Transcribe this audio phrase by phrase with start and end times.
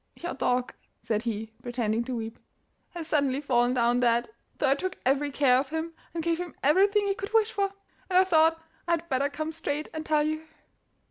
[0.15, 0.73] 'Your dog,'
[1.03, 2.39] said he, pretending to weep,
[2.89, 6.55] 'has suddenly fallen down dead, though I took every care of him, and gave him
[6.63, 7.73] everything he could wish for.
[8.09, 10.47] And I thought I had better come straight and tell you.